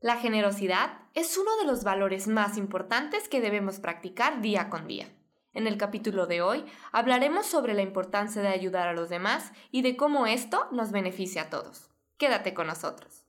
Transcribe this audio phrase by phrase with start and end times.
[0.00, 5.08] La generosidad es uno de los valores más importantes que debemos practicar día con día.
[5.52, 9.82] En el capítulo de hoy hablaremos sobre la importancia de ayudar a los demás y
[9.82, 11.90] de cómo esto nos beneficia a todos.
[12.16, 13.24] Quédate con nosotros.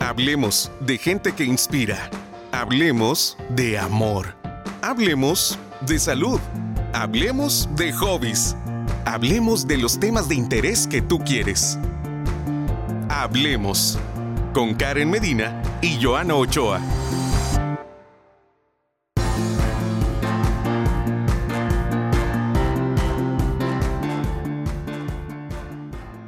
[0.00, 2.10] Hablemos de gente que inspira.
[2.50, 4.34] Hablemos de amor.
[4.82, 6.40] Hablemos de salud.
[6.92, 8.56] Hablemos de hobbies.
[9.04, 11.78] Hablemos de los temas de interés que tú quieres.
[13.08, 14.00] Hablemos
[14.56, 16.80] con Karen Medina y Joana Ochoa.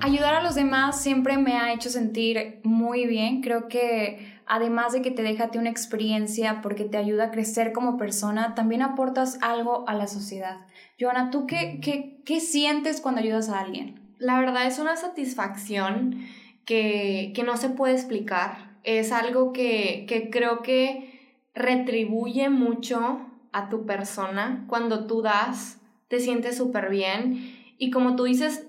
[0.03, 3.41] Ayudar a los demás siempre me ha hecho sentir muy bien.
[3.41, 7.97] Creo que además de que te deja una experiencia porque te ayuda a crecer como
[7.97, 10.67] persona, también aportas algo a la sociedad.
[11.01, 13.99] Joana, ¿tú qué, qué, qué sientes cuando ayudas a alguien?
[14.19, 16.27] La verdad es una satisfacción
[16.69, 18.77] que, no se puede explicar.
[18.85, 23.21] Es algo que, creo que retribuye mucho
[23.53, 24.67] a tu persona.
[24.69, 27.75] Cuando tú das, te sientes súper bien.
[27.79, 28.67] Y como tú dices,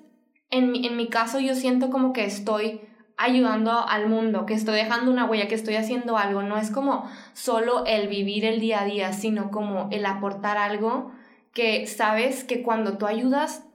[0.49, 2.79] en, en mi caso yo siento como que estoy
[3.17, 6.41] ayudando al mundo, que estoy dejando una huella, que estoy haciendo algo.
[6.41, 11.11] No es como solo el vivir el día a día, sino como el aportar algo
[11.53, 13.65] que sabes que cuando tú ayudas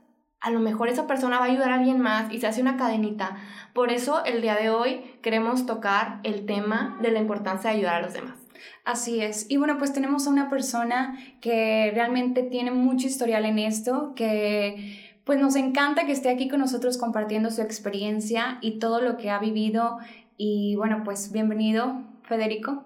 [0.44, 2.76] a lo mejor esa persona va a ayudar a alguien más y se hace una
[2.76, 3.38] cadenita.
[3.72, 7.94] Por eso el día de hoy queremos tocar el tema de la importancia de ayudar
[7.94, 8.34] a los demás.
[8.84, 9.46] Así es.
[9.48, 15.16] Y bueno, pues tenemos a una persona que realmente tiene mucho historial en esto, que
[15.24, 19.30] pues nos encanta que esté aquí con nosotros compartiendo su experiencia y todo lo que
[19.30, 19.96] ha vivido.
[20.36, 22.84] Y bueno, pues bienvenido, Federico.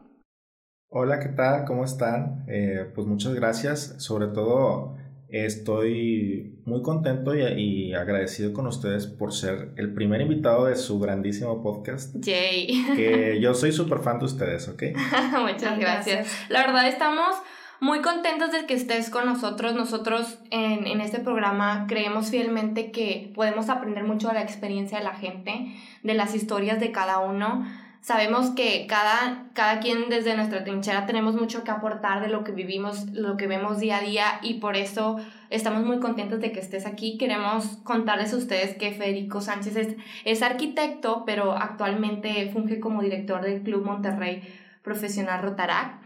[0.91, 1.65] Hola, ¿qué tal?
[1.65, 2.45] ¿Cómo están?
[2.47, 3.97] Eh, pues muchas gracias.
[3.99, 4.97] Sobre todo
[5.29, 11.63] Estoy muy contento y, agradecido con ustedes por ser el primer invitado de su grandísimo
[11.63, 12.15] podcast.
[12.19, 12.95] Yay.
[12.97, 14.85] Que yo soy súper fan de ustedes, ¿ok?
[15.53, 16.29] Muchas gracias.
[16.49, 17.37] La verdad estamos
[17.79, 19.75] muy contentos de que estés con nosotros.
[19.75, 25.05] Nosotros en, en este programa creemos fielmente que podemos aprender mucho de la experiencia de
[25.05, 27.67] la gente, de las historias de cada uno
[28.01, 32.53] Sabemos que cada, cada quien desde nuestra trinchera tenemos mucho que aportar de lo que
[32.53, 35.17] vivimos, lo que vemos día a día y por eso
[35.51, 37.19] estamos muy contentos de que estés aquí.
[37.19, 43.43] Queremos contarles a ustedes que Federico Sánchez es, es arquitecto, pero actualmente funge como director
[43.43, 44.43] del Club Monterrey
[44.83, 46.01] Profesional Rotarac.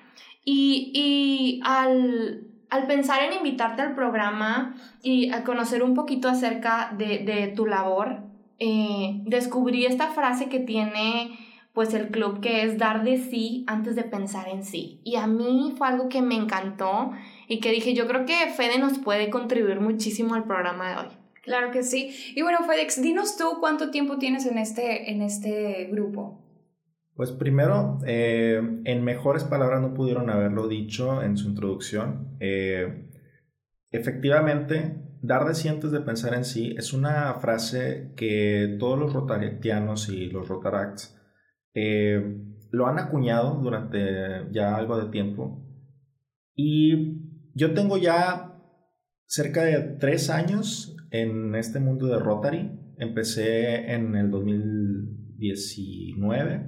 [0.45, 6.93] Y, y al, al pensar en invitarte al programa y a conocer un poquito acerca
[6.99, 8.21] de, de tu labor,
[8.59, 11.39] eh, descubrí esta frase que tiene
[11.73, 15.01] pues el club que es dar de sí antes de pensar en sí.
[15.05, 17.13] Y a mí fue algo que me encantó
[17.49, 21.17] y que dije, yo creo que Fede nos puede contribuir muchísimo al programa de hoy.
[21.43, 22.15] Claro que sí.
[22.37, 26.41] Y bueno, Fedex, dinos tú cuánto tiempo tienes en este, en este grupo.
[27.15, 32.37] Pues primero, eh, en mejores palabras no pudieron haberlo dicho en su introducción.
[32.39, 33.09] Eh,
[33.91, 39.13] efectivamente, dar de sí antes de pensar en sí es una frase que todos los
[39.13, 41.19] rotarianos y los rotaracts
[41.75, 42.39] eh,
[42.71, 45.63] lo han acuñado durante ya algo de tiempo.
[46.55, 47.23] Y
[47.55, 48.59] yo tengo ya
[49.27, 52.71] cerca de tres años en este mundo de Rotary.
[52.99, 56.67] Empecé en el 2019,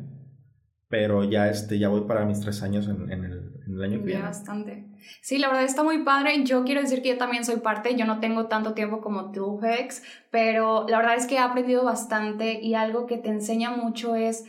[0.89, 4.07] pero ya, este, ya voy para mis tres años en, el, en el, año que
[4.07, 4.23] viene.
[4.23, 4.87] bastante.
[5.23, 6.45] Sí, la verdad está muy padre.
[6.45, 7.95] Yo quiero decir que yo también soy parte.
[7.97, 11.85] Yo no tengo tanto tiempo como tú, Hex, pero la verdad es que he aprendido
[11.85, 14.45] bastante y algo que te enseña mucho es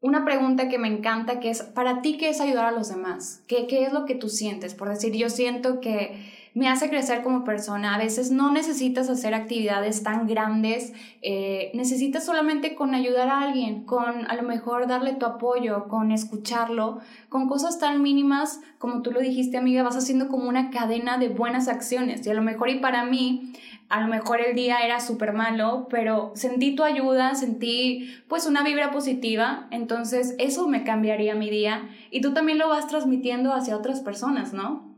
[0.00, 3.42] una pregunta que me encanta, que es, ¿para ti qué es ayudar a los demás?
[3.48, 4.74] ¿Qué, ¿Qué es lo que tú sientes?
[4.74, 7.94] Por decir, yo siento que me hace crecer como persona.
[7.94, 10.92] A veces no necesitas hacer actividades tan grandes,
[11.22, 16.10] eh, necesitas solamente con ayudar a alguien, con a lo mejor darle tu apoyo, con
[16.10, 16.98] escucharlo,
[17.28, 21.28] con cosas tan mínimas como tú lo dijiste, amiga, vas haciendo como una cadena de
[21.28, 22.26] buenas acciones.
[22.26, 23.52] Y a lo mejor y para mí
[23.88, 28.62] a lo mejor el día era súper malo, pero sentí tu ayuda, sentí pues una
[28.62, 33.76] vibra positiva, entonces eso me cambiaría mi día y tú también lo vas transmitiendo hacia
[33.76, 34.94] otras personas, ¿no?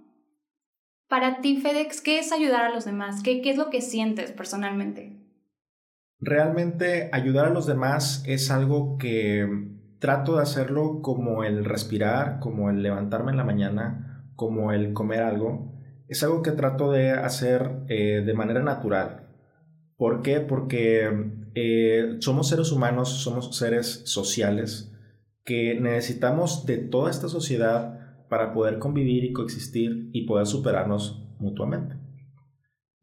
[1.08, 3.22] Para ti, FedEx, ¿qué es ayudar a los demás?
[3.22, 5.16] ¿Qué, qué es lo que sientes personalmente?
[6.20, 9.48] Realmente ayudar a los demás es algo que
[9.98, 15.22] trato de hacerlo como el respirar, como el levantarme en la mañana, como el comer
[15.22, 15.69] algo
[16.10, 19.28] es algo que trato de hacer eh, de manera natural.
[19.96, 20.40] ¿Por qué?
[20.40, 21.08] Porque
[21.54, 24.92] eh, somos seres humanos, somos seres sociales
[25.44, 31.96] que necesitamos de toda esta sociedad para poder convivir y coexistir y poder superarnos mutuamente.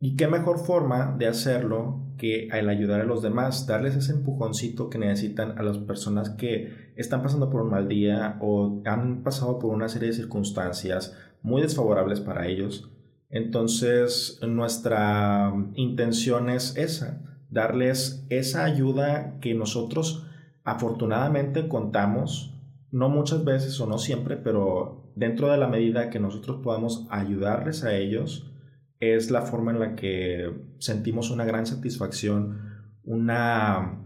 [0.02, 4.90] Y qué mejor forma de hacerlo que el ayudar a los demás, darles ese empujoncito
[4.90, 9.60] que necesitan a las personas que están pasando por un mal día o han pasado
[9.60, 12.92] por una serie de circunstancias muy desfavorables para ellos.
[13.30, 20.26] Entonces, nuestra intención es esa, darles esa ayuda que nosotros
[20.64, 22.54] afortunadamente contamos,
[22.92, 27.84] no muchas veces o no siempre, pero dentro de la medida que nosotros podamos ayudarles
[27.84, 28.54] a ellos,
[29.00, 32.60] es la forma en la que sentimos una gran satisfacción,
[33.04, 34.04] una,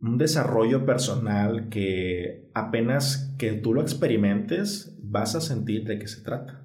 [0.00, 6.22] un desarrollo personal que apenas que tú lo experimentes vas a sentir de qué se
[6.22, 6.63] trata.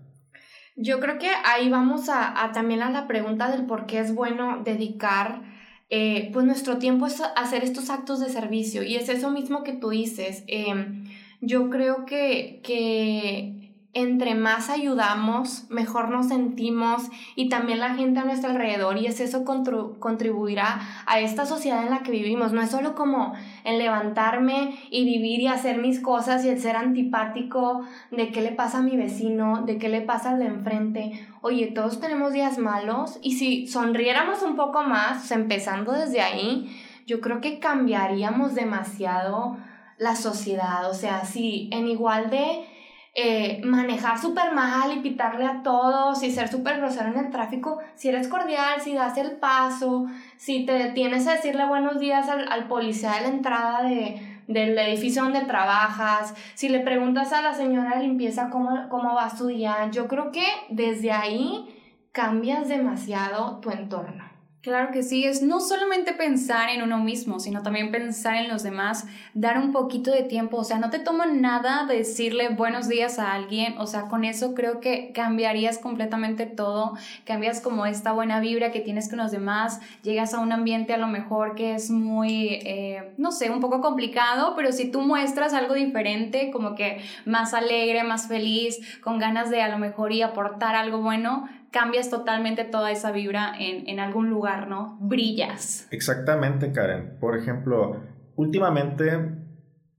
[0.82, 4.62] Yo creo que ahí vamos a, también a la pregunta del por qué es bueno
[4.64, 5.42] dedicar
[5.90, 9.74] eh, pues nuestro tiempo a hacer estos actos de servicio y es eso mismo que
[9.74, 10.46] tú dices.
[10.48, 11.04] Em,
[11.42, 13.59] yo creo que, que
[13.94, 19.20] entre más ayudamos, mejor nos sentimos y también la gente a nuestro alrededor y es
[19.20, 22.54] eso contribuirá a esta sociedad en la que vivimos.
[22.54, 23.34] No es solo como
[23.64, 28.52] el levantarme y vivir y hacer mis cosas y el ser antipático de qué le
[28.52, 31.28] pasa a mi vecino, de qué le pasa al de enfrente.
[31.42, 37.22] Oye, todos tenemos días malos y si sonriéramos un poco más, empezando desde ahí, yo
[37.22, 39.58] creo que cambiaríamos demasiado
[39.98, 40.88] la sociedad.
[40.92, 42.69] O sea, si en igual de
[43.16, 47.80] eh, manejar súper mal y pitarle a todos y ser súper grosero en el tráfico,
[47.96, 50.06] si eres cordial, si das el paso,
[50.38, 54.78] si te detienes a decirle buenos días al, al policía de la entrada de, del
[54.78, 59.48] edificio donde trabajas, si le preguntas a la señora de limpieza cómo, cómo va su
[59.48, 61.76] día, yo creo que desde ahí
[62.12, 64.29] cambias demasiado tu entorno.
[64.62, 68.62] Claro que sí, es no solamente pensar en uno mismo, sino también pensar en los
[68.62, 73.20] demás, dar un poquito de tiempo, o sea, no te toma nada decirle buenos días
[73.20, 78.42] a alguien, o sea, con eso creo que cambiarías completamente todo, cambias como esta buena
[78.42, 81.90] vibra que tienes con los demás, llegas a un ambiente a lo mejor que es
[81.90, 87.02] muy, eh, no sé, un poco complicado, pero si tú muestras algo diferente, como que
[87.24, 92.10] más alegre, más feliz, con ganas de a lo mejor y aportar algo bueno, cambias
[92.10, 94.98] totalmente toda esa vibra en, algún lugar, ¿no?
[95.02, 95.88] Brillas.
[95.92, 97.18] Exactamente, Karen.
[97.20, 98.02] Por ejemplo,
[98.36, 99.36] últimamente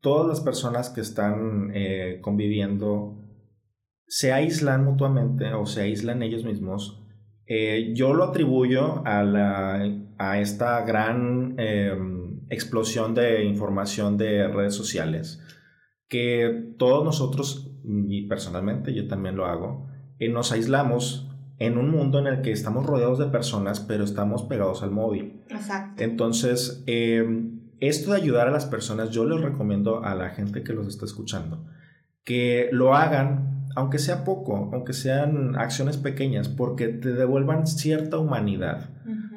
[0.00, 3.16] todas las personas que están eh, conviviendo
[4.06, 7.04] se aíslan mutuamente o se aíslan ellos mismos.
[7.46, 9.88] Eh, yo lo atribuyo a, la,
[10.18, 15.40] a esta gran em, explosión de información de redes sociales
[16.10, 19.88] que todos nosotros, y personalmente yo también lo hago,
[20.18, 21.29] eh, nos aislamos
[21.60, 25.44] en un mundo en el que estamos rodeados de personas, pero estamos pegados al móvil.
[25.48, 26.02] Exacto.
[26.02, 30.72] Entonces, em, esto de ayudar a las personas, yo les recomiendo a la gente que
[30.72, 31.64] los está escuchando
[32.24, 38.90] que lo hagan, aunque sea poco, aunque sean acciones pequeñas, porque te devuelvan cierta humanidad.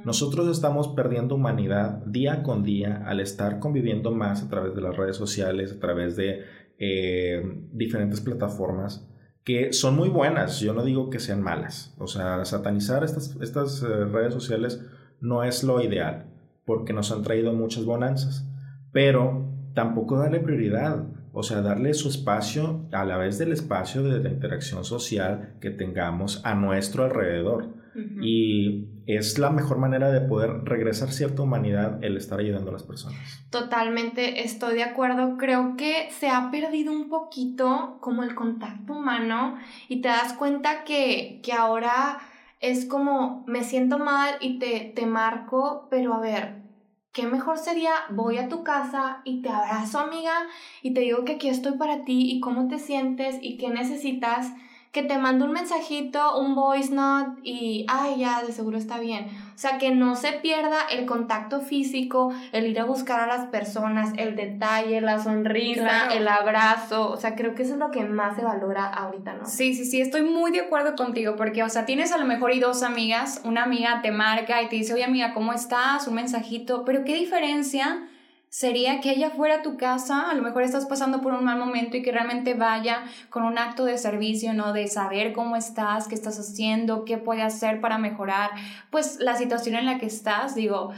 [0.06, 4.98] Nosotros estamos perdiendo humanidad día con día al estar conviviendo más a través de las
[4.98, 6.42] redes sociales, a través de
[6.78, 7.42] eh,
[7.72, 9.08] diferentes plataformas
[9.44, 11.94] que son muy buenas, yo no digo que sean malas.
[11.98, 14.82] O sea, satanizar estas, estas eh, redes sociales
[15.20, 16.26] no es lo ideal,
[16.66, 18.46] porque nos han traído muchas bonanzas,
[18.92, 21.04] pero tampoco darle prioridad,
[21.34, 25.72] o sea, darle su espacio a la vez del espacio de la interacción social que
[25.72, 27.83] tengamos a nuestro alrededor.
[28.22, 32.84] Y es la mejor manera de poder regresar cierta humanidad el estar ayudando a las
[32.84, 33.46] personas.
[33.50, 35.38] Totalmente, estoy de acuerdo.
[35.38, 39.58] Creo que se ha perdido un poquito como el contacto humano
[39.90, 42.20] y te das cuenta que, que ahora
[42.60, 46.64] es como me siento mal y te, te marco, pero a ver,
[47.12, 47.92] ¿qué mejor sería?
[48.10, 50.34] Voy a tu casa y te abrazo, amiga,
[50.82, 54.54] y te digo que aquí estoy para ti y cómo te sientes y qué necesitas
[54.94, 59.26] que te mando un mensajito, un voice note y, ay, ya, de seguro está bien.
[59.26, 63.48] O sea, que no se pierda el contacto físico, el ir a buscar a las
[63.48, 67.10] personas, el detalle, la sonrisa, el abrazo.
[67.10, 69.48] O sea, creo que eso es lo que más se valora ahorita, ¿no?
[69.48, 72.54] Sí, sí, sí, estoy muy de acuerdo contigo porque, o sea, tienes a lo mejor
[72.54, 76.08] y dos amigas, una amiga te marca y te dice, oye, amiga, ¿cómo estás?
[76.08, 78.08] Un mensajito, pero ¿qué diferencia?
[78.54, 81.58] Sería que ella fuera a tu casa, a lo mejor estás pasando por un mal
[81.58, 84.74] momento y que realmente vaya con un acto de servicio, ¿no?
[84.74, 88.52] De saber cómo estás, qué estás haciendo, qué puede hacer para mejorar,
[88.92, 90.92] pues la situación en la que estás, digo,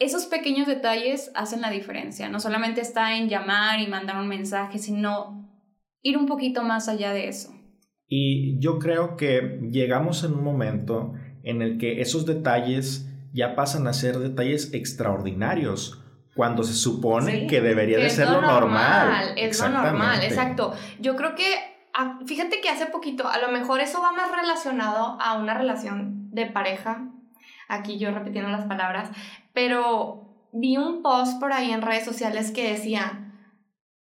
[0.00, 4.80] esos pequeños detalles hacen la diferencia, no solamente está en llamar y mandar un mensaje,
[4.80, 5.48] sino
[6.02, 7.54] ir un poquito más allá de eso.
[8.08, 11.12] Y yo creo que llegamos en un momento
[11.44, 16.00] en el que esos detalles ya pasan a ser detalles extraordinarios
[16.40, 19.34] cuando se supone que debería de ser lo normal.
[19.36, 20.72] Es lo normal, exacto.
[20.98, 21.54] Yo creo que,
[21.92, 26.30] ah, fíjate que hace poquito, a lo mejor eso va más relacionado a una relación
[26.30, 27.10] de pareja,
[27.68, 29.10] aquí yo repitiendo las palabras,
[29.52, 33.34] pero vi un post por ahí en redes sociales que decía,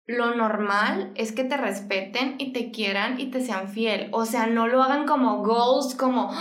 [0.04, 4.08] lo normal es que te respeten y te quieran y te sean fiel.
[4.10, 6.32] O sea, no lo hagan como goals, como,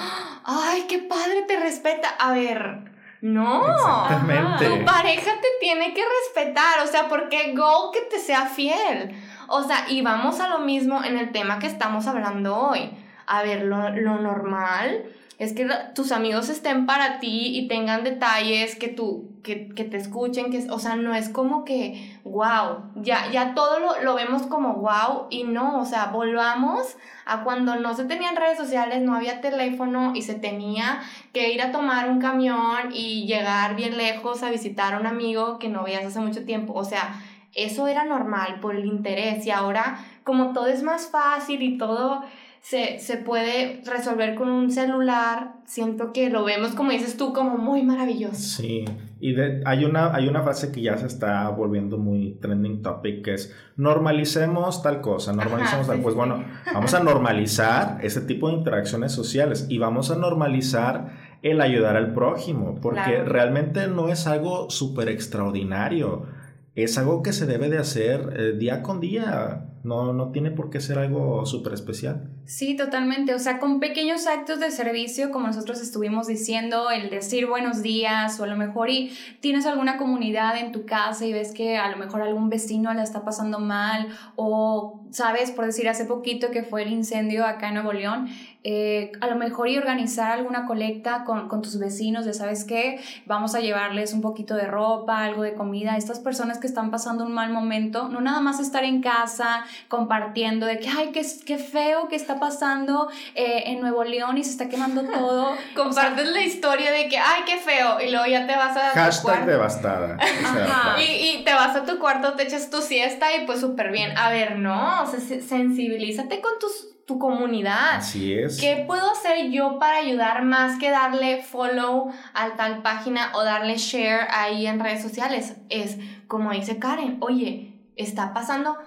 [0.44, 2.10] ay, qué padre te respeta.
[2.20, 2.93] A ver,
[3.24, 3.66] no.
[3.66, 4.68] Exactamente.
[4.68, 6.82] Tu pareja te tiene que respetar.
[6.84, 9.16] O sea, porque goal que te sea fiel.
[9.48, 12.92] O sea, y vamos a lo mismo en el tema que estamos hablando hoy.
[13.26, 15.06] A ver, lo, lo normal
[15.40, 19.98] es que tus amigos estén para ti y tengan detalles que tú, que, que te
[19.98, 24.44] escuchen, que, o sea, no es como que, wow, ya, ya todo lo, lo vemos
[24.44, 29.16] como wow y no, o sea, volvamos a cuando no se tenían redes sociales, no
[29.16, 31.02] había teléfono y se tenía
[31.34, 35.58] que ir a tomar un camión y llegar bien lejos a visitar a un amigo
[35.58, 37.22] que no veías hace mucho tiempo, o sea,
[37.56, 42.24] eso era normal por el interés y ahora como todo es más fácil y todo
[42.66, 47.58] se, se puede resolver con un celular, siento que lo vemos, como dices tú, como
[47.58, 48.36] muy maravilloso.
[48.62, 48.86] Sí,
[49.20, 53.22] y de, hay, una, hay una frase que ya se está volviendo muy trending topic,
[53.26, 55.98] que es normalicemos tal cosa, normalicemos Ajá, tal.
[55.98, 56.18] sí, Pues sí.
[56.18, 56.44] bueno,
[56.74, 62.14] vamos a normalizar ese tipo de interacciones sociales y vamos a normalizar el ayudar al
[62.14, 63.26] prójimo, porque Claro.
[63.26, 66.28] realmente no es algo súper extraordinario.
[66.76, 69.66] Es algo que se debe de hacer eh, día con día.
[69.84, 72.30] No, no tiene por qué ser algo súper especial.
[72.46, 73.34] Sí, totalmente.
[73.34, 78.40] O sea, con pequeños actos de servicio, como nosotros estuvimos diciendo, el decir buenos días
[78.40, 79.12] o a lo mejor y
[79.42, 83.04] tienes alguna comunidad en tu casa y ves que a lo mejor algún vecino la
[83.04, 87.76] está pasando mal o, sabes, por decir hace poquito que fue el incendio acá en
[87.76, 88.30] Nuevo León,
[88.66, 93.04] eh, a lo mejor y organizar alguna colecta con, con tus vecinos de, ¿sabes qué?
[93.26, 96.90] Vamos a llevarles un poquito de ropa, algo de comida a estas personas que están
[96.90, 101.26] pasando un mal momento, no nada más estar en casa compartiendo de que, ay, qué,
[101.46, 105.52] qué feo que está pasando eh, en Nuevo León y se está quemando todo.
[105.76, 109.46] Compartes la historia de que, ay, qué feo, y luego ya te vas a Hashtag
[109.46, 110.18] devastada.
[110.44, 111.02] O sea, Ajá.
[111.02, 114.18] Y, y te vas a tu cuarto, te echas tu siesta y pues súper bien.
[114.18, 117.98] A ver, no, sensibilízate con tus, tu comunidad.
[117.98, 118.60] Así es.
[118.60, 123.78] ¿Qué puedo hacer yo para ayudar más que darle follow a tal página o darle
[123.78, 125.56] share ahí en redes sociales?
[125.70, 128.78] Es como dice Karen, oye, está pasando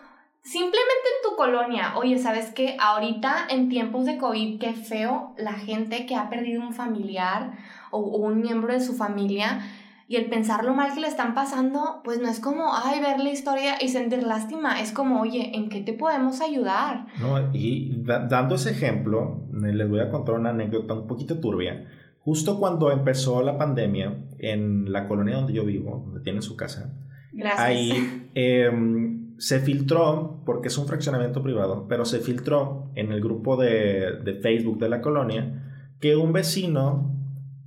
[0.42, 1.96] simplemente en tu colonia.
[1.96, 2.76] Oye, ¿sabes qué?
[2.80, 7.52] Ahorita en tiempos de COVID, qué feo la gente que ha perdido un familiar
[7.90, 9.60] o, o un miembro de su familia.
[10.08, 13.18] Y el pensar lo mal que le están pasando, pues no es como, ay, ver
[13.18, 14.80] la historia y sentir lástima.
[14.80, 17.06] Es como, oye, ¿en qué te podemos ayudar?
[17.20, 21.40] No, y da- dando ese ejemplo, eh, les voy a contar una anécdota un poquito
[21.40, 21.86] turbia.
[22.20, 26.92] Justo cuando empezó la pandemia en la colonia donde yo vivo, donde tiene su casa,
[27.32, 27.60] Gracias.
[27.60, 33.56] ahí em, se filtró, porque es un fraccionamiento privado, pero se filtró en el grupo
[33.56, 35.62] de, de Facebook de la colonia
[36.00, 37.15] que un vecino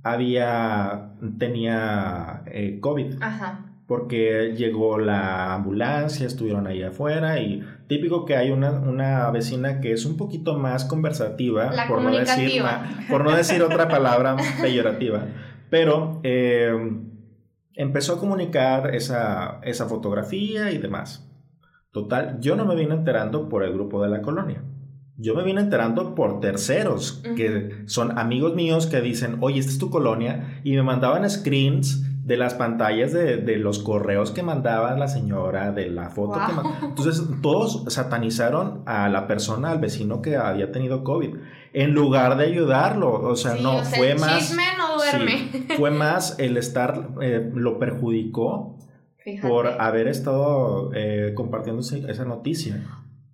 [0.02, 3.66] había, tenía eh, COVID Ajá.
[3.86, 9.92] porque llegó la ambulancia, estuvieron ahí afuera y típico que hay una, una vecina que
[9.92, 12.62] es un poquito más conversativa, La por no, decir,
[13.08, 15.24] por no decir otra palabra peyorativa,
[15.68, 16.72] pero eh,
[17.74, 21.26] empezó a comunicar esa, esa fotografía y demás.
[21.92, 24.62] Total, yo no me vine enterando por el grupo de la colonia.
[25.20, 29.78] Yo me vine enterando por terceros, que son amigos míos que dicen, oye, esta es
[29.78, 34.96] tu colonia, y me mandaban screens de las pantallas de, de los correos que mandaba
[34.96, 36.64] la señora, de la foto que Wow.
[36.64, 36.86] mandaba.
[36.88, 41.34] Entonces, todos satanizaron a la persona, al vecino que había tenido COVID,
[41.72, 43.12] en lugar de ayudarlo.
[43.12, 44.54] O sea, Sí, no, o sea, fue el más...
[44.78, 45.48] no duerme.
[45.52, 48.76] Sí, fue más el estar, eh, lo perjudicó
[49.18, 49.48] Fíjate.
[49.48, 52.80] por haber estado eh, compartiendo esa noticia.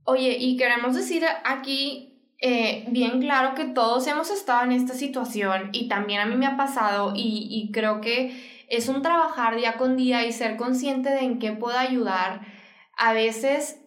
[0.09, 5.71] Oye, y queremos decir aquí eh, bien claro que todos hemos estado en esta situación
[5.73, 9.77] y también a mí me ha pasado y, y creo que es un trabajar día
[9.77, 12.43] con día y ser consciente de en qué puedo ayudar.
[12.97, 13.81] A veces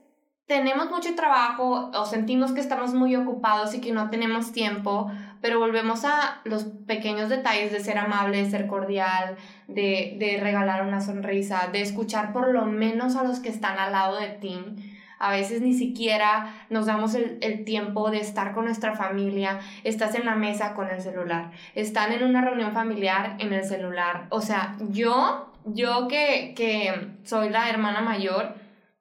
[0.45, 5.09] tenemos mucho trabajo o sentimos que estamos muy ocupados y que no tenemos tiempo,
[5.39, 9.37] pero volvemos a los pequeños detalles de ser amable, de ser cordial,
[9.69, 13.93] de, de regalar una sonrisa, de escuchar por lo menos a los que están al
[13.93, 14.59] lado de ti.
[15.19, 19.59] A veces ni siquiera nos damos el, el tiempo de estar con nuestra familia.
[19.83, 21.51] Estás en la mesa con el celular.
[21.75, 24.27] Están en una reunión familiar en el celular.
[24.29, 28.55] O sea, yo, yo que, que soy la hermana mayor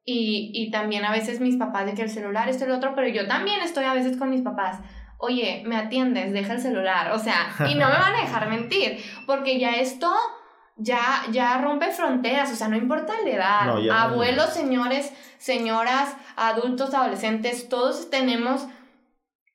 [0.05, 3.09] y, y también a veces mis papás de que el celular, esto lo otro, pero
[3.09, 4.81] yo también estoy a veces con mis papás.
[5.19, 7.13] Oye, me atiendes, deja el celular.
[7.13, 10.11] O sea, y no me van a dejar mentir, porque ya esto
[10.79, 13.67] ya, ya rompe fronteras, o sea, no importa la edad.
[13.67, 13.99] No, ya no.
[13.99, 18.67] Abuelos, señores, señoras, adultos, adolescentes, todos tenemos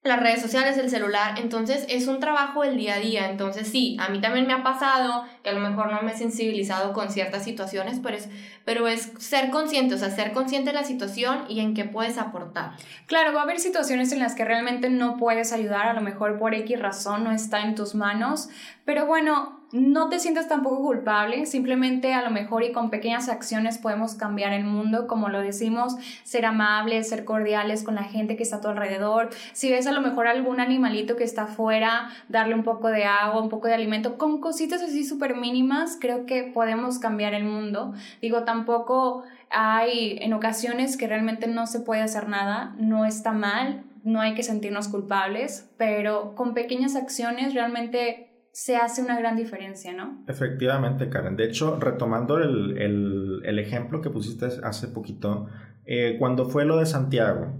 [0.03, 3.95] las redes sociales, el celular, entonces es un trabajo del día a día, entonces sí,
[4.01, 7.09] a mí también me ha pasado que a lo mejor no me he sensibilizado con
[7.09, 8.27] ciertas situaciones, pero es,
[8.65, 12.17] pero es ser consciente, o sea, ser consciente de la situación y en qué puedes
[12.17, 12.71] aportar.
[13.07, 16.37] Claro, va a haber situaciones en las que realmente no puedes ayudar, a lo mejor
[16.37, 18.49] por X razón no está en tus manos,
[18.83, 23.79] pero bueno, no te sientas tampoco culpable, simplemente a lo mejor y con pequeñas acciones
[23.79, 28.43] podemos cambiar el mundo, como lo decimos, ser amables, ser cordiales con la gente que
[28.43, 29.31] está a tu alrededor.
[29.53, 33.41] Si ves a lo mejor algún animalito que está afuera, darle un poco de agua,
[33.41, 37.95] un poco de alimento, con cositas así súper mínimas, creo que podemos cambiar el mundo.
[38.21, 43.83] Digo, tampoco hay en ocasiones que realmente no se puede hacer nada, no está mal,
[44.03, 49.93] no hay que sentirnos culpables, pero con pequeñas acciones realmente se hace una gran diferencia,
[49.93, 50.23] ¿no?
[50.27, 51.35] Efectivamente, Karen.
[51.35, 55.47] De hecho, retomando el, ejemplo que pusiste hace poquito,
[55.85, 57.51] eh, cuando fue lo de Santiago,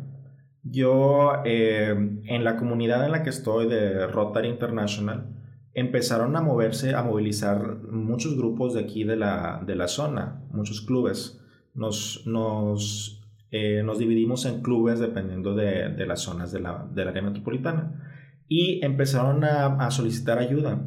[0.62, 5.36] yo eh, en la comunidad en la que estoy de Rotary International,
[5.74, 11.42] empezaron a moverse, a movilizar muchos grupos de aquí de la, zona, muchos clubes.
[11.74, 13.20] Nos, nos,
[13.50, 18.13] eh, nos dividimos en clubes dependiendo de, las zonas de la, del área metropolitana
[18.56, 20.80] y empezaron a, solicitar ayuda.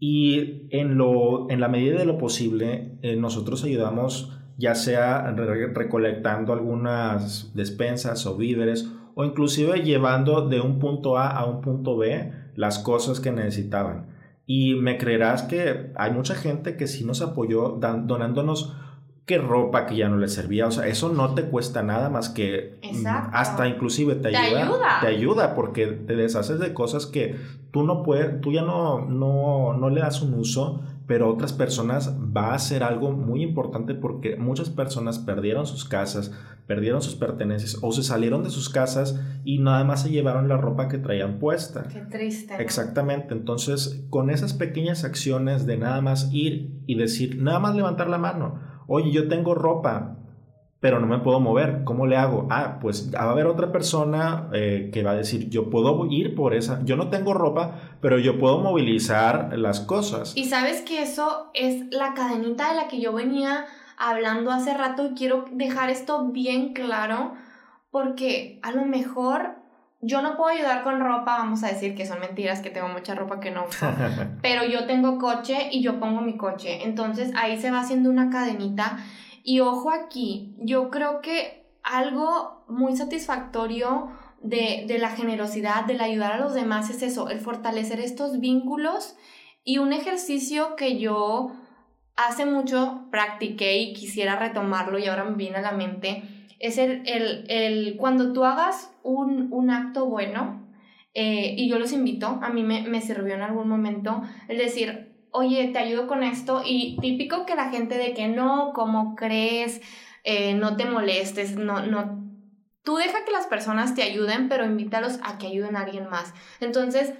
[0.00, 6.52] Y en, lo, en la medida de lo posible, eh, nosotros ayudamos ya sea recolectando
[6.52, 12.32] algunas despensas o víveres o inclusive llevando de un punto A a un punto B
[12.56, 14.08] las cosas que necesitaban.
[14.44, 18.76] Y me creerás que hay mucha gente que sí nos apoyó donándonos
[19.28, 20.66] qué ropa que ya no le servía.
[20.66, 25.06] O sea, eso no te cuesta nada más que mm, hasta inclusive te, ayuda, Te
[25.06, 27.36] ayuda porque te deshaces de cosas que
[27.70, 32.16] tú no puedes, tú ya no, no, no le das un uso, pero otras personas
[32.34, 36.32] va a ser algo muy importante porque muchas personas perdieron sus casas,
[36.66, 40.56] perdieron sus pertenencias o se salieron de sus casas y nada más se llevaron la
[40.56, 41.82] ropa que traían puesta.
[41.88, 42.54] Qué triste.
[42.62, 43.34] Exactamente.
[43.34, 48.16] Entonces, con esas pequeñas acciones de nada más ir y decir, nada más levantar la
[48.16, 50.16] mano oye, yo tengo ropa,
[50.80, 52.48] pero no me puedo mover, ¿cómo le hago?
[52.50, 56.34] Ah, pues va a haber otra persona eh, que va a decir, yo puedo ir
[56.34, 60.36] por esa, yo no tengo ropa, pero yo puedo movilizar las cosas.
[60.36, 63.66] Y sabes que eso es la cadenita de la que yo venía
[63.98, 67.34] hablando hace rato y quiero dejar esto bien claro,
[67.90, 69.57] porque a lo mejor
[70.00, 73.14] yo no puedo ayudar con ropa, vamos a decir que son mentiras, que tengo mucha
[73.14, 73.86] ropa que no uso,
[74.42, 76.84] pero yo tengo coche y yo pongo mi coche.
[76.84, 78.98] Entonces ahí se va haciendo una cadenita.
[79.42, 84.10] Y ojo aquí, yo creo que algo muy satisfactorio
[84.42, 89.16] de, de la generosidad, del ayudar a los demás es eso, el fortalecer estos vínculos
[89.64, 91.52] y un ejercicio que yo
[92.14, 97.02] hace mucho practiqué y quisiera retomarlo y ahora me viene a la mente es el,
[97.06, 100.66] el, el cuando tú hagas un, un acto bueno,
[101.14, 105.14] eh, y yo los invito, a mí me, me sirvió en algún momento, el decir,
[105.30, 109.80] oye, te ayudo con esto, y típico que la gente de que no, ¿cómo crees?
[110.24, 112.24] Eh, no te molestes, no, no,
[112.82, 116.34] tú deja que las personas te ayuden, pero invítalos a que ayuden a alguien más.
[116.60, 117.12] Entonces,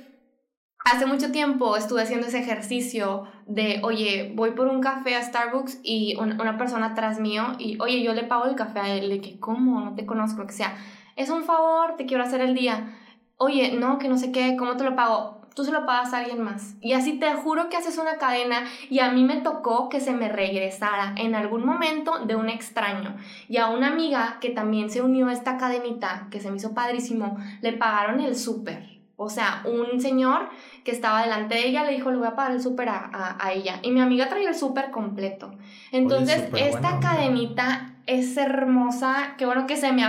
[0.92, 5.80] hace mucho tiempo estuve haciendo ese ejercicio de, oye, voy por un café a Starbucks
[5.82, 9.38] y una persona atrás mío y, oye, yo le pago el café a él, que,
[9.38, 9.80] ¿cómo?
[9.80, 10.76] No te conozco, lo que sea.
[11.16, 12.96] Es un favor, te quiero hacer el día.
[13.36, 15.38] Oye, no, que no sé qué, ¿cómo te lo pago?
[15.54, 16.76] Tú se lo pagas a alguien más.
[16.80, 20.12] Y así te juro que haces una cadena y a mí me tocó que se
[20.12, 23.16] me regresara en algún momento de un extraño.
[23.48, 26.74] Y a una amiga que también se unió a esta cadenita, que se me hizo
[26.74, 30.48] padrísimo, le pagaron el súper o sea, un señor
[30.84, 33.80] que estaba delante de ella le dijo, le voy a pagar el súper a, ella.
[33.82, 35.50] Y mi amiga traía el súper completo.
[35.90, 39.34] Entonces, esta cadenita es hermosa.
[39.36, 40.04] Qué bueno que se me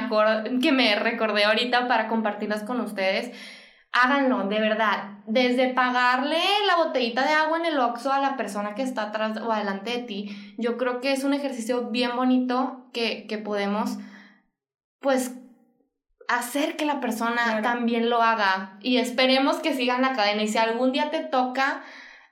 [0.61, 3.31] que me recordé ahorita para compartirlas con ustedes.
[3.91, 5.17] Háganlo, de verdad.
[5.25, 9.41] Desde pagarle la botellita de agua en el Oxxo a la persona que está atrás
[9.41, 13.97] o adelante de ti, yo creo que es un ejercicio bien bonito que, que podemos,
[14.99, 15.38] pues,
[16.29, 20.59] hacer que la persona también lo haga y esperemos que sigan la cadena y si
[20.59, 21.81] algún día te toca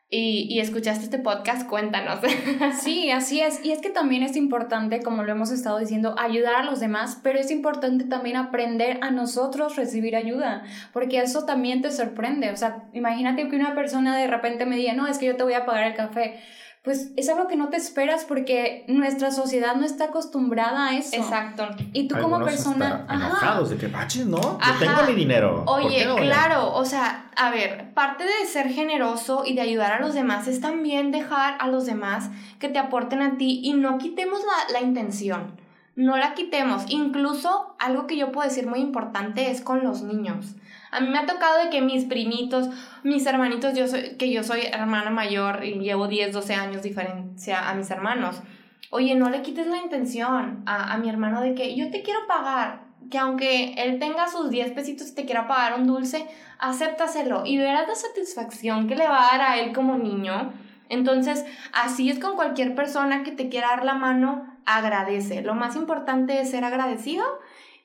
[0.10, 2.20] y, y, escuchaste este podcast, cuéntanos.
[2.80, 3.66] Sí, así es.
[3.66, 7.20] Y es que también es importante, como lo hemos estado diciendo, ayudar a los demás,
[7.22, 12.52] pero es importante también aprender a nosotros recibir ayuda, porque eso también te sorprende.
[12.52, 15.44] O sea, imagínate que una persona de repente me diga, no, es que yo te
[15.44, 16.40] voy a pagar el café
[16.88, 21.18] pues es algo que no te esperas porque nuestra sociedad no está acostumbrada a eso.
[21.18, 21.68] Exacto.
[21.92, 23.06] Y tú como persona...
[23.10, 24.40] Enojados de que baches, ¿no?
[24.40, 25.66] Yo tengo mi dinero.
[25.68, 30.14] Oye, claro, o sea, a ver, parte de ser generoso y de ayudar a los
[30.14, 34.40] demás es también dejar a los demás que te aporten a ti y no quitemos
[34.40, 35.58] la, la intención.
[35.98, 36.86] no la quitemos.
[36.88, 40.56] Incluso algo que yo puedo decir muy importante es con los niños.
[40.92, 42.70] A mí me ha tocado de que mis primitos,
[43.04, 43.86] mis hermanitos, yo
[44.18, 48.42] que yo soy hermana mayor y llevo 10, 12 años diferencia a mis hermanos.
[48.90, 52.22] Oye, no le quites la intención a, a mi hermano de que yo te quiero
[52.28, 56.26] pagar, que aunque él tenga sus 10 pesitos y te quiera pagar un dulce,
[56.60, 60.54] acéptaselo y verás la satisfacción que le va a dar a él como niño.
[60.90, 65.42] Entonces, así es con cualquier persona que te quiera dar la mano, agradece.
[65.42, 67.26] Lo más importante es ser agradecido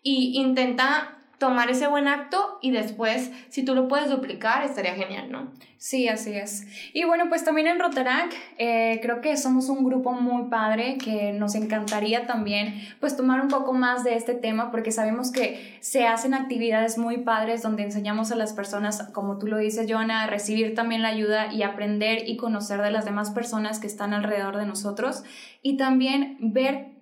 [0.03, 5.33] y intenta tomar ese buen acto y después, si tú lo puedes duplicar, estaría genial,
[5.33, 5.51] ¿no?
[5.77, 6.69] Sí, así es.
[6.93, 11.33] Y bueno, pues también en Rotarac eh, creo que somos un grupo muy padre que
[11.33, 16.07] nos encantaría también pues tomar un poco más de este tema porque sabemos que se
[16.07, 20.27] hacen actividades muy padres donde enseñamos a las personas, como tú lo dices, Joana, a
[20.29, 24.59] recibir también la ayuda y aprender y conocer de las demás personas que están alrededor
[24.59, 25.25] de nosotros
[25.61, 26.93] y también ver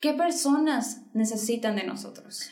[0.00, 2.50] qué personas necesitan de nosotros.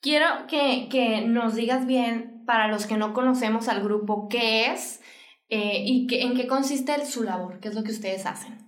[0.00, 5.00] Quiero que, que, nos digas bien, para los que no conocemos al grupo, qué es
[5.48, 8.58] eh, y que, en qué consiste su labor, qué es lo que ustedes hacen.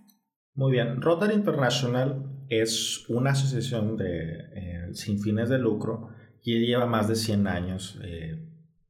[0.55, 6.09] Muy bien, Rotary International es una asociación de, eh, sin fines de lucro
[6.43, 8.45] que lleva más de 100 años eh,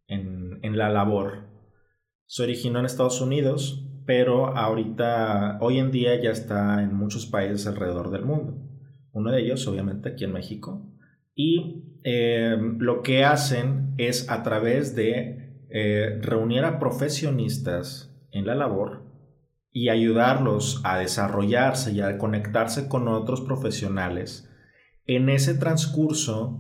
[0.07, 1.49] en, en la labor.
[2.27, 7.67] Se originó en Estados Unidos, pero ahorita, hoy en día ya está en muchos países
[7.67, 8.63] alrededor del mundo.
[9.13, 10.98] Uno de ellos, obviamente, aquí en México.
[11.41, 18.57] Y eh, lo que hacen es a través de eh, reunir a profesionistas en la
[18.57, 19.05] labor
[19.71, 24.51] y ayudarlos a desarrollarse y a conectarse con otros profesionales.
[25.07, 26.59] En ese transcurso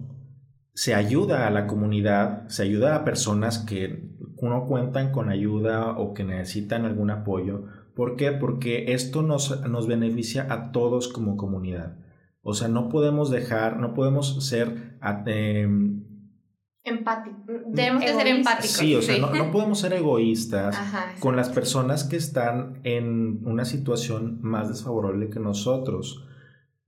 [0.74, 6.14] se ayuda a la comunidad, se ayuda a personas que no cuentan con ayuda o
[6.14, 7.64] que necesitan algún apoyo.
[7.96, 8.30] ¿Por qué?
[8.30, 11.96] Porque esto nos, nos beneficia a todos como comunidad.
[12.48, 14.98] O sea, no podemos dejar, no podemos ser...
[15.26, 15.68] Eh,
[16.82, 17.40] Empáticos.
[17.66, 18.70] Debemos de ser empáticos.
[18.70, 20.80] Sí, o sea, No, podemos ser egoístas
[21.20, 26.24] con las personas que están en una situación más desfavorable que nosotros.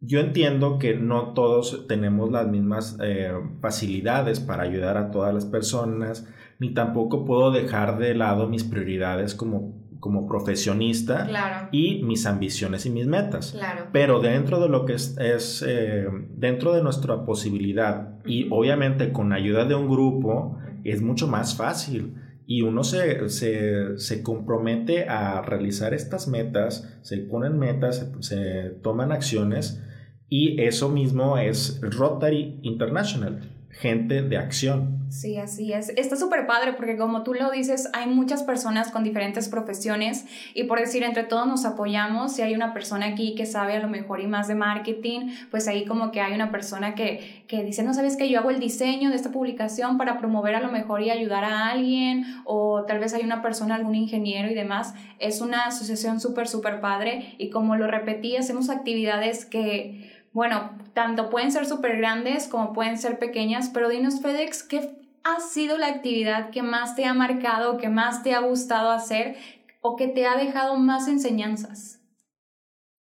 [0.01, 5.45] Yo entiendo que no todos tenemos las mismas eh, facilidades para ayudar a todas las
[5.45, 6.27] personas,
[6.59, 12.91] ni tampoco puedo dejar de lado mis prioridades como como profesionista y mis ambiciones y
[12.91, 13.55] mis metas.
[13.93, 19.67] Pero dentro de lo que es, eh, dentro de nuestra posibilidad y obviamente con ayuda
[19.67, 22.15] de un grupo es mucho más fácil.
[22.47, 29.81] Y uno se, se, compromete a realizar estas metas, se ponen metas, se toman acciones
[30.29, 35.01] y eso mismo es Rotary International gente de acción.
[35.11, 35.89] Sí, así es.
[35.91, 40.65] Está súper padre porque como tú lo dices, hay muchas personas con diferentes profesiones y
[40.65, 42.33] por decir, entre todos nos apoyamos.
[42.33, 45.67] Si hay una persona aquí que sabe a lo mejor y más de marketing, pues
[45.67, 48.61] ahí como que hay una persona que, que dice, no sabes que yo hago el
[48.61, 52.99] diseño de esta publicación para promover a lo mejor y ayudar a alguien o tal
[52.99, 54.95] vez hay una persona, algún ingeniero y demás.
[55.19, 61.29] Es una asociación súper, súper padre y como lo repetí, hacemos actividades que bueno, tanto
[61.31, 65.89] pueden ser súper grandes como pueden ser pequeñas, pero dinos FedEx, ¿qué ha sido la
[65.89, 69.37] actividad que más te ha marcado, que más te ha gustado hacer
[69.81, 72.01] o que te ha dejado más enseñanzas?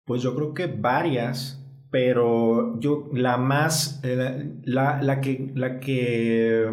[0.05, 1.61] Pues yo creo que varias,
[1.91, 6.65] pero yo la más, eh, la, que, la que,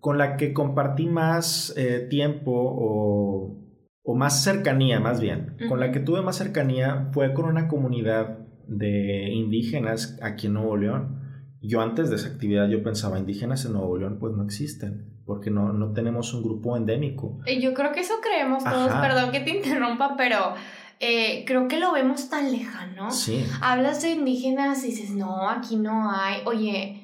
[0.00, 3.60] con la que compartí más eh, tiempo o,
[4.02, 8.43] o, más cercanía, más bien, con la que tuve más cercanía fue con una comunidad
[8.68, 11.20] de indígenas aquí en Nuevo León.
[11.60, 15.50] Yo antes de esa actividad yo pensaba, indígenas en Nuevo León pues no existen, porque
[15.50, 17.40] no, no tenemos un grupo endémico.
[17.60, 20.54] Yo creo que eso creemos todos, perdón que te interrumpa, pero
[21.00, 23.10] eh, creo que lo vemos tan lejano.
[23.10, 23.44] Sí.
[23.60, 26.42] Hablas de indígenas y dices, no, aquí no hay.
[26.44, 27.03] Oye,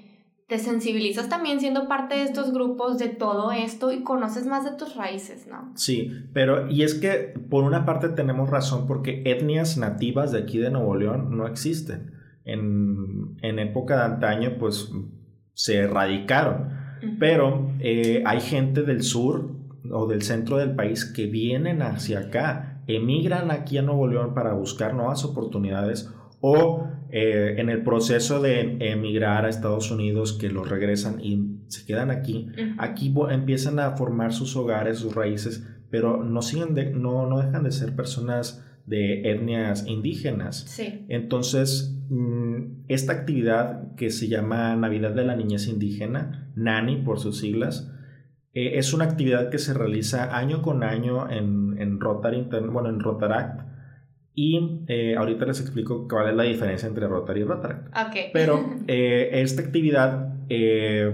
[0.51, 4.77] te sensibilizas también siendo parte de estos grupos, de todo esto y conoces más de
[4.77, 5.71] tus raíces, ¿no?
[5.77, 10.59] Sí, pero y es que por una parte tenemos razón porque etnias nativas de aquí
[10.59, 12.15] de Nuevo León no existen.
[12.45, 14.91] En, en época de antaño pues
[15.55, 16.71] se erradicaron,
[17.21, 19.55] pero eh, hay gente del sur
[19.89, 24.55] o del centro del país que vienen hacia acá, emigran aquí a Nuevo León para
[24.55, 30.69] buscar nuevas oportunidades o eh, en el proceso de emigrar a Estados Unidos que los
[30.69, 32.49] regresan y se quedan aquí,
[32.79, 37.73] aquí empiezan a formar sus hogares, sus raíces, pero no, siguen no, no dejan de
[37.73, 40.79] ser personas de etnias indígenas.
[41.09, 47.39] Entonces, mm, esta actividad que se llama Navidad de la Niñez Indígena, NANI por sus
[47.39, 47.93] siglas,
[48.53, 52.99] eh, es una actividad que se realiza año con año en, en Rotary, bueno, en
[52.99, 53.70] Rotaract,
[54.35, 57.89] Y eh, ahorita les explico cuál es la diferencia entre Rotary y Rotaract.
[57.89, 58.17] Ok.
[58.33, 61.13] Pero eh, esta actividad eh,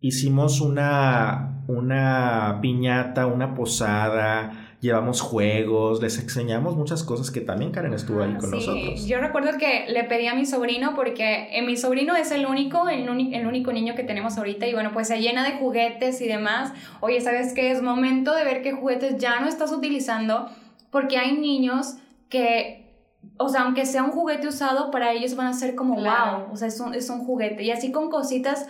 [0.00, 7.94] hicimos una, una piñata, una posada, llevamos juegos, les enseñamos muchas cosas que también Karen
[7.94, 8.56] estuvo ahí Ah, con sí.
[8.56, 9.06] nosotros.
[9.08, 12.88] Yo recuerdo que le pedí a mi sobrino porque eh, mi sobrino es el único,
[12.88, 16.28] el, el único niño que tenemos ahorita y bueno, pues se llena de juguetes y
[16.28, 16.72] demás.
[17.00, 17.72] Oye, ¿sabes qué?
[17.72, 20.48] Es momento de ver qué juguetes ya no estás utilizando
[20.90, 21.96] porque hay niños
[22.28, 22.94] que,
[23.38, 26.44] o sea, aunque sea un juguete usado, para ellos van a ser como Claro.
[26.44, 27.62] wow, o sea, es un, es un juguete.
[27.62, 28.66] Y así con cositas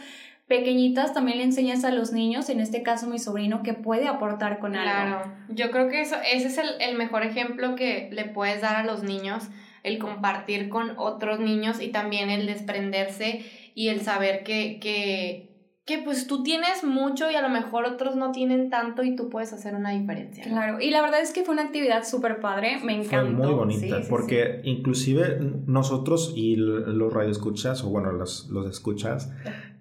[0.46, 4.58] pequeñitas también le enseñas a los niños, en este caso mi sobrino, que puede aportar
[4.58, 5.22] con algo.
[5.22, 8.76] Claro, yo creo que eso, ese es el, el mejor ejemplo que le puedes dar
[8.76, 9.48] a los niños,
[9.82, 15.55] el compartir con otros niños y también el desprenderse y el saber que, que,
[15.86, 19.30] que pues tú tienes mucho y a lo mejor otros no tienen tanto y tú
[19.30, 20.44] puedes hacer una diferencia.
[20.46, 20.50] ¿no?
[20.52, 23.44] Claro, y la verdad es que fue una actividad súper padre, me Fue encantó.
[23.44, 29.30] muy bonita, Sí, sí, porque inclusive nosotros y los radioescuchas, o bueno, los, los escuchas,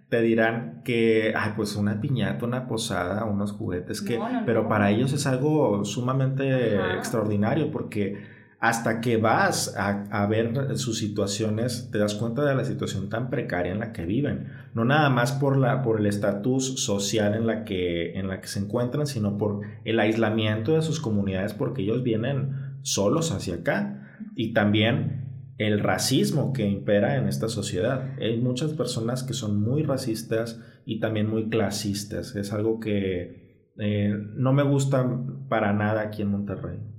[0.09, 4.61] te dirán que, ay, pues una piñata, una posada, unos juguetes, que, No, no, pero
[4.63, 4.69] no.
[4.69, 6.97] para ellos es algo sumamente Ajá.
[6.97, 8.34] extraordinario, porque
[8.67, 13.71] hasta que vas a, ver sus situaciones, te das cuenta de la situación tan precaria
[13.71, 14.47] en la que viven.
[14.73, 15.55] No nada más por,
[15.99, 20.73] el estatus social en la, que, en la que se encuentran, sino por el aislamiento
[20.73, 24.01] de sus comunidades, porque ellos vienen solos hacia acá.
[24.35, 28.15] Y también el racismo que impera en esta sociedad.
[28.19, 32.35] Hay muchas personas que son muy racistas y también muy clasistas.
[32.35, 35.07] Es algo que eh, no me gusta
[35.49, 36.94] para nada aquí en Monterrey.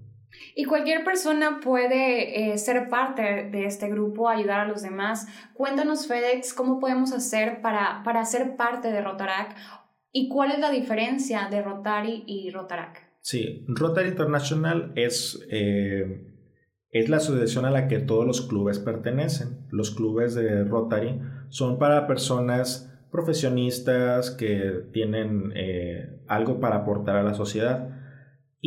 [0.54, 5.26] Y cualquier persona puede eh, ser parte de este grupo, ayudar a los demás.
[5.54, 9.54] Cuéntanos, FedEx, cómo podemos hacer para, para ser parte de Rotarac
[10.12, 13.06] y cuál es la diferencia de Rotary y Rotarac.
[13.20, 16.24] Sí, Rotary International es, eh,
[16.90, 19.66] es la asociación a la que todos los clubes pertenecen.
[19.70, 21.20] Los clubes de Rotary
[21.50, 27.90] son para personas profesionistas que tienen eh, algo para aportar a la sociedad.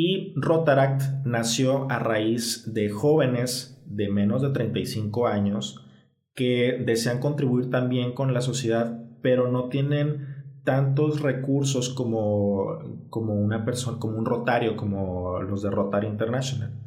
[0.02, 5.86] Y Rotaract nació a raíz de jóvenes de menos de 35 años
[6.34, 13.66] que desean contribuir también con la sociedad, pero no tienen tantos recursos como, como una
[13.66, 16.80] persona, como un rotario, como los de Rotary International.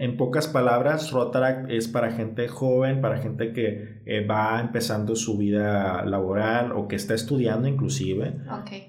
[0.00, 5.36] En pocas palabras, Rotaract es para gente joven, para gente que eh, va empezando su
[5.38, 8.34] vida laboral o que está estudiando inclusive,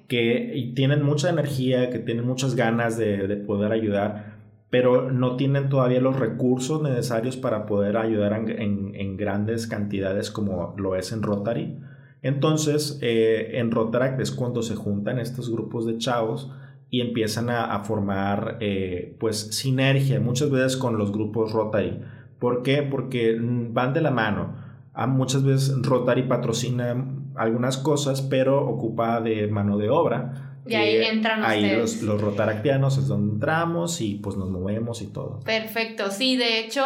[0.08, 4.38] que tienen mucha energía, que tienen muchas ganas de, de poder ayudar,
[4.70, 10.30] pero no tienen todavía los recursos necesarios para poder ayudar en, en- en grandes cantidades
[10.32, 11.80] como lo es en Rotary.
[12.24, 16.52] Entonces, eh, en Rotaract es cuando se juntan estos grupos de chavos
[16.90, 22.00] y empiezan a, a formar eh, pues sinergia muchas veces con los grupos Rotary.
[22.40, 22.84] ¿Por qué?
[22.84, 24.56] Porque mm, van de la mano.
[24.94, 26.96] Ah, muchas veces Rotary patrocina
[27.36, 30.60] algunas cosas, pero ocupa de mano de obra.
[30.66, 31.80] Y ahí que entran Ahí ustedes.
[31.80, 35.40] los, los rotaractianos es donde entramos y pues nos movemos y todo.
[35.46, 36.84] Perfecto, sí, de hecho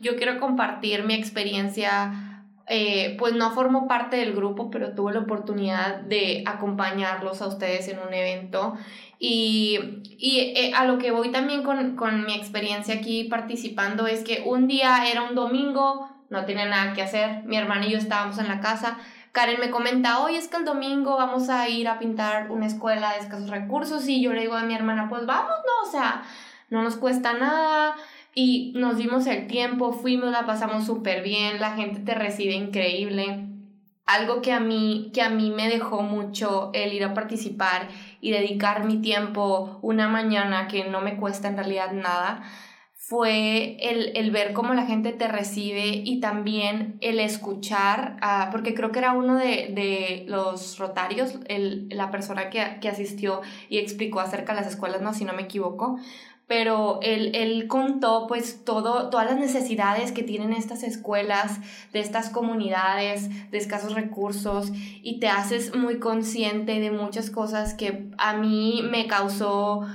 [0.00, 2.33] yo quiero compartir mi experiencia,
[2.66, 7.88] eh, pues no formo parte del grupo, pero tuve la oportunidad de acompañarlos a ustedes
[7.88, 8.74] en un evento
[9.18, 14.24] y, y eh, a lo que voy también con, con mi experiencia aquí participando es
[14.24, 17.98] que un día era un domingo, no tenía nada que hacer, mi hermana y yo
[17.98, 18.98] estábamos en la casa.
[19.32, 23.12] Karen me comenta, oye, es que el domingo vamos a ir a pintar una escuela
[23.12, 26.22] de escasos recursos y yo le digo a mi hermana, pues vamos, no, o sea,
[26.70, 27.94] no nos cuesta nada
[28.34, 33.48] y nos dimos el tiempo, fuimos, la pasamos súper bien, la gente te recibe increíble.
[34.06, 37.88] Algo que a mí que a mí me dejó mucho el ir a participar
[38.20, 42.42] y dedicar mi tiempo una mañana que no me cuesta en realidad nada
[43.06, 48.72] fue el, el ver cómo la gente te recibe y también el escuchar, ah, porque
[48.72, 53.76] creo que era uno de, de los rotarios, el, la persona que, que asistió y
[53.76, 55.98] explicó acerca de las escuelas, no, si no me equivoco,
[56.46, 61.58] pero él, él contó pues todo, todas las necesidades que tienen estas escuelas,
[61.92, 68.08] de estas comunidades, de escasos recursos, y te haces muy consciente de muchas cosas que
[68.18, 69.86] a mí me causó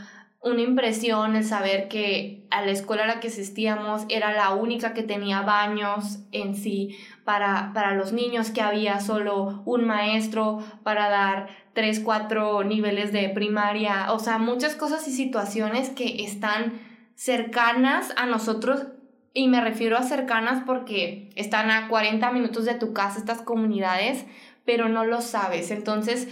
[0.42, 4.94] una impresión el saber que a la escuela a la que asistíamos era la única
[4.94, 11.10] que tenía baños en sí para, para los niños, que había solo un maestro para
[11.10, 11.50] dar
[11.80, 16.74] tres, cuatro niveles de primaria, o sea, muchas cosas y situaciones que están
[17.16, 18.88] cercanas a nosotros
[19.34, 24.26] y me refiero a cercanas porque están a 40 minutos de tu casa estas comunidades,
[24.66, 25.72] pero no lo sabes.
[25.72, 26.28] Entonces,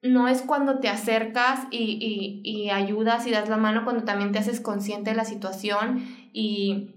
[0.00, 4.32] no es cuando te acercas y, y, y ayudas y das la mano, cuando también
[4.32, 6.94] te haces consciente de la situación y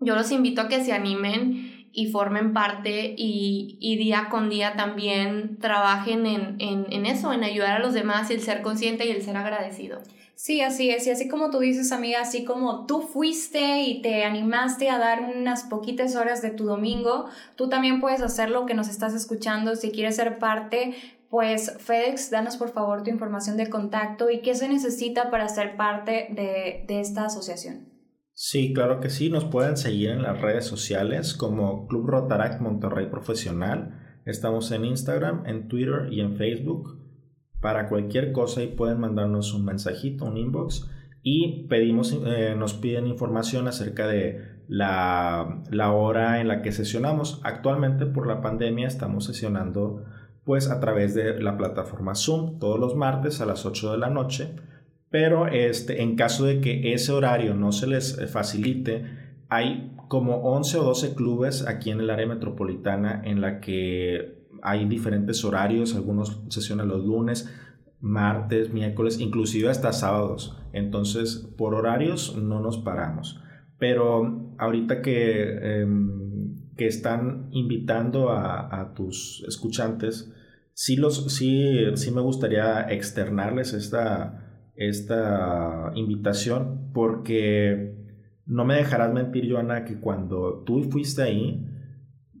[0.00, 1.65] yo los invito a que se animen
[1.96, 7.42] y formen parte y, y día con día también trabajen en, en, en eso, en
[7.42, 10.02] ayudar a los demás y el ser consciente y el ser agradecido.
[10.34, 11.06] Sí, así es.
[11.06, 15.22] Y así como tú dices, amiga, así como tú fuiste y te animaste a dar
[15.22, 19.74] unas poquitas horas de tu domingo, tú también puedes hacer lo que nos estás escuchando.
[19.74, 20.94] Si quieres ser parte,
[21.30, 25.76] pues FedEx, danos por favor tu información de contacto y qué se necesita para ser
[25.76, 27.95] parte de, de esta asociación.
[28.38, 29.30] Sí, claro que sí.
[29.30, 34.20] Nos pueden seguir en las redes sociales como Club Rotaract Monterrey Profesional.
[34.26, 37.00] Estamos en Instagram, en Twitter y en Facebook.
[37.62, 40.86] Para cualquier cosa y pueden mandarnos un mensajito, un inbox
[41.22, 47.40] y pedimos, eh, nos piden información acerca de la, la, hora en la que sesionamos.
[47.42, 50.04] Actualmente por la pandemia estamos sesionando
[50.44, 54.10] pues a través de la plataforma Zoom todos los martes a las 8 de la
[54.10, 54.56] noche
[55.10, 59.04] pero este, en caso de que ese horario no se les eh, facilite,
[59.48, 64.86] hay como 11 o 12 clubes aquí en el área metropolitana en la que hay
[64.86, 67.52] diferentes horarios, algunos sesionan los lunes,
[68.00, 70.56] martes, miércoles, inclusive hasta sábados.
[70.72, 73.40] Entonces, por horarios no nos paramos.
[73.78, 80.32] Pero ahorita que, em, que están invitando a, a, tus escuchantes,
[80.72, 84.45] sí, los, sí, sí me gustaría externarles esta
[84.76, 87.94] esta invitación porque
[88.46, 91.64] no me dejarás mentir, Joana, que cuando tú fuiste ahí,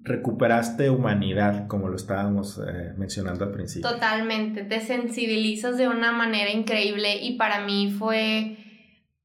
[0.06, 3.90] recuperaste humanidad, como lo estábamos eh, mencionando al principio.
[3.90, 8.56] Totalmente, te sensibilizas de una manera increíble y para mí fue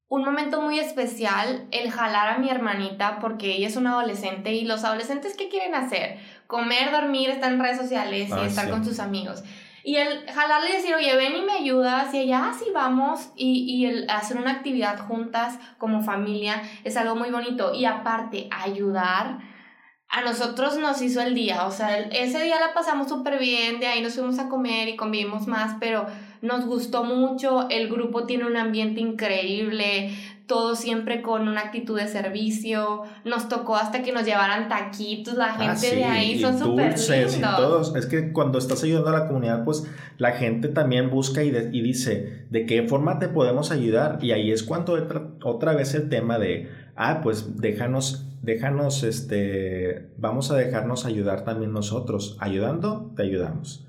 [0.08, 4.66] un momento muy especial el jalar a mi hermanita porque ella es una adolescente y
[4.66, 6.18] los adolescentes ¿qué quieren hacer?
[6.48, 9.44] Comer, dormir, estar en redes sociales y ah, estar con sus amigos.
[9.84, 13.64] Y el jalarle y decir, oye, ven y me ayudas, y ella, ah, vamos, y,
[13.68, 17.74] y el hacer una actividad juntas como familia es algo muy bonito.
[17.74, 19.40] Y aparte, ayudar,
[20.12, 23.88] a nosotros nos hizo el día, o sea, ese día la pasamos súper bien, de
[23.88, 26.06] ahí nos fuimos a comer y convivimos más, pero
[26.42, 30.12] nos gustó mucho, el grupo tiene un ambiente increíble,
[30.48, 33.04] todo siempre con una actitud de servicio.
[33.26, 37.38] Nos tocó hasta que nos llevaran taquitos, la ah, gente de ahí son súper lindos.
[37.38, 37.96] Y todos.
[37.96, 41.82] Es que cuando estás ayudando a la comunidad, pues la gente también busca y, y
[41.82, 44.20] dice, ¿de qué forma te podemos ayudar?
[44.22, 50.10] Y ahí es cuando entra otra vez el tema de, ah, pues déjanos, déjanos, este,
[50.18, 52.38] vamos a dejarnos ayudar también nosotros.
[52.40, 53.88] Ayudando, te ayudamos.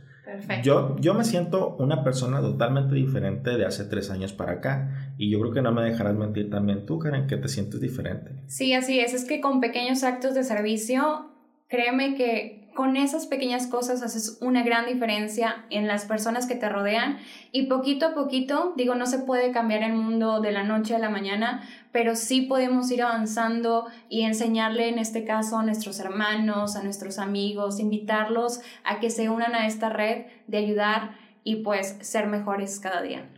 [0.62, 5.14] Yo, yo me siento una persona totalmente diferente de hace tres años para acá.
[5.18, 8.32] Y yo creo que no me dejarás mentir también tú, Karen, que te sientes diferente.
[8.46, 9.14] Sí, así es.
[9.14, 11.30] Es que con pequeños actos de servicio,
[11.68, 16.68] créeme que con esas pequeñas cosas haces una gran diferencia en las personas que te
[16.68, 17.18] rodean
[17.50, 20.98] y poquito a poquito, digo, no se puede cambiar el mundo de la noche a
[20.98, 26.76] la mañana, pero sí podemos ir avanzando y enseñarle en este caso a nuestros hermanos,
[26.76, 31.98] a nuestros amigos, invitarlos a que se unan a esta red de ayudar y pues
[32.00, 33.28] ser mejores cada día.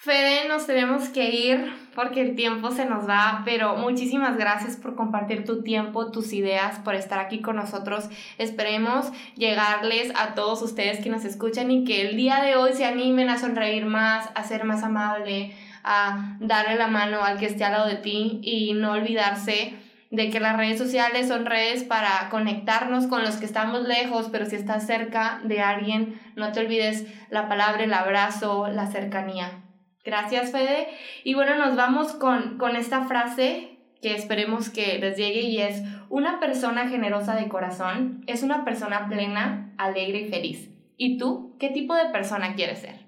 [0.00, 4.94] Fede, nos tenemos que ir porque el tiempo se nos va, pero muchísimas gracias por
[4.94, 8.08] compartir tu tiempo, tus ideas, por estar aquí con nosotros.
[8.38, 12.84] Esperemos llegarles a todos ustedes que nos escuchan y que el día de hoy se
[12.84, 17.64] animen a sonreír más, a ser más amable, a darle la mano al que esté
[17.64, 19.74] al lado de ti y no olvidarse
[20.12, 24.46] de que las redes sociales son redes para conectarnos con los que estamos lejos, pero
[24.46, 29.64] si estás cerca de alguien, no te olvides la palabra, el abrazo, la cercanía.
[30.08, 30.88] Gracias, Fede.
[31.22, 35.82] Y bueno, nos vamos con, con esta frase que esperemos que les llegue y es,
[36.08, 40.70] una persona generosa de corazón es una persona plena, alegre y feliz.
[40.96, 43.00] ¿Y tú qué tipo de persona quieres ser?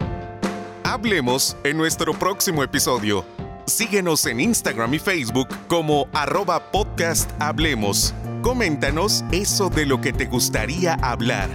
[0.85, 3.25] Hablemos en nuestro próximo episodio.
[3.65, 8.13] Síguenos en Instagram y Facebook como arroba podcast Hablemos.
[8.43, 11.49] Coméntanos eso de lo que te gustaría hablar.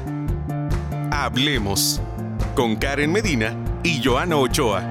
[1.12, 2.02] Hablemos
[2.56, 4.90] con Karen Medina y Joana Ochoa.